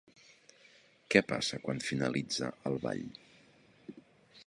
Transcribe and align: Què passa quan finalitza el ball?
Què 1.15 1.21
passa 1.33 1.61
quan 1.67 1.83
finalitza 1.91 2.51
el 2.71 2.81
ball? 2.87 3.07